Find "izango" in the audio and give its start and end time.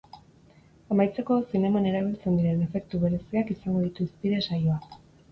3.57-3.83